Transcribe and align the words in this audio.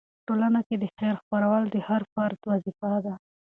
په 0.17 0.23
ټولنه 0.27 0.59
کې 0.67 0.75
د 0.79 0.83
خیر 0.97 1.15
خپرول 1.21 1.63
د 1.69 1.75
هر 1.87 2.01
فرد 2.13 2.39
وظیفه 2.49 2.91
ده. 3.05 3.13